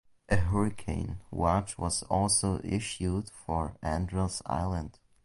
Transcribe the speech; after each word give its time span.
A 0.29 0.35
hurricane 0.35 1.19
watch 1.29 1.77
was 1.77 2.01
also 2.09 2.59
issued 2.63 3.29
for 3.29 3.75
Andros 3.83 4.41
Island. 4.47 4.97